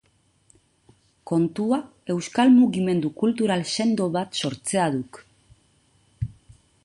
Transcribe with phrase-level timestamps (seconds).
[1.31, 1.77] Kontua
[2.13, 5.23] euskal mugimendu kultural sendo bat sortzea duk.